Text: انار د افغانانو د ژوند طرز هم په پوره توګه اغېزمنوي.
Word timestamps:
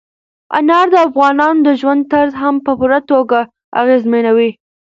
انار 0.57 0.87
د 0.93 0.95
افغانانو 1.07 1.61
د 1.67 1.69
ژوند 1.79 2.01
طرز 2.11 2.33
هم 2.41 2.55
په 2.65 2.71
پوره 2.79 2.99
توګه 3.11 3.39
اغېزمنوي. 3.81 4.49